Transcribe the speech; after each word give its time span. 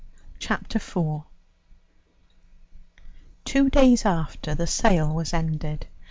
Chapter 0.39 0.77
IV 0.79 1.25
Two 3.45 3.69
days 3.69 4.03
after, 4.03 4.55
the 4.55 4.65
sale 4.65 5.13
was 5.13 5.31
ended. 5.31 5.85